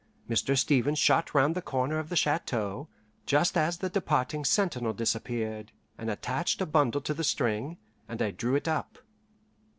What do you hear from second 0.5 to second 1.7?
Stevens shot round the